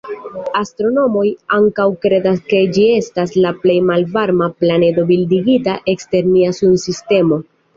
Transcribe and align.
Astronomoj 0.59 1.25
ankaŭ 1.57 1.85
kredas 2.05 2.39
ke 2.53 2.61
ĝi 2.77 2.87
estas 3.01 3.35
la 3.45 3.53
plej 3.65 3.75
malvarma 3.91 4.49
planedo 4.65 5.07
bildigita 5.13 5.77
ekster 5.95 6.33
nia 6.33 6.57
Sunsistemo. 6.63 7.41